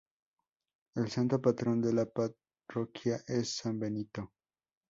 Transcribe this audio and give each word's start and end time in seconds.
El 0.95 1.11
santo 1.11 1.39
patrón 1.39 1.79
de 1.79 1.93
la 1.93 2.07
parroquia 2.07 3.21
es 3.27 3.57
San 3.57 3.77
Benito. 3.79 4.31